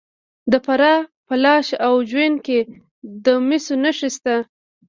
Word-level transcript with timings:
د 0.51 0.53
فراه 0.65 0.99
په 1.27 1.35
لاش 1.43 1.67
او 1.85 1.93
جوین 2.09 2.35
کې 2.45 2.59
د 3.25 3.27
مسو 3.47 3.73
نښې 3.83 4.09
شته. 4.15 4.35